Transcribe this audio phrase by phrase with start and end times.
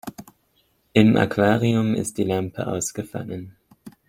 [0.93, 3.55] Im Aquarium ist die Lampe ausgefallen.